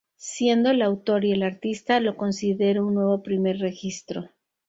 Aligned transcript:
Siendo 0.15 0.71
el 0.71 0.81
autor 0.81 1.25
y 1.25 1.31
el 1.31 1.43
artista, 1.43 1.99
lo 1.99 2.17
considero 2.17 2.87
un 2.87 2.95
nuevo 2.95 3.21
"primer" 3.21 3.59
registro. 3.59 4.29